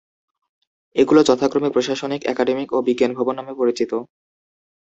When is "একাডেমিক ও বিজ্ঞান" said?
2.25-3.11